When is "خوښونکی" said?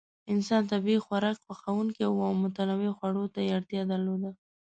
1.45-2.03